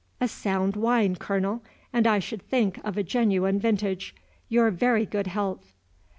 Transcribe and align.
"A 0.19 0.27
sound 0.27 0.75
wine, 0.75 1.15
Colonel, 1.15 1.63
and 1.93 2.07
I 2.07 2.17
should 2.17 2.41
think 2.41 2.83
of 2.83 2.97
a 2.97 3.03
genuine 3.03 3.59
vintage. 3.59 4.15
Your 4.49 4.71
very 4.71 5.05
good 5.05 5.27
health." 5.27 5.75